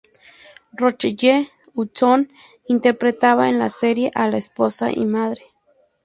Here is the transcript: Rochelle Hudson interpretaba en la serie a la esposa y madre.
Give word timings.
Rochelle 0.73 1.49
Hudson 1.75 2.31
interpretaba 2.67 3.49
en 3.49 3.59
la 3.59 3.69
serie 3.69 4.09
a 4.15 4.27
la 4.29 4.37
esposa 4.39 4.89
y 4.91 5.05
madre. 5.05 5.45